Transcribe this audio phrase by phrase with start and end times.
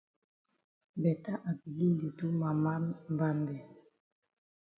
[1.01, 2.49] Beta I begin di do ma
[3.11, 3.57] mbambe.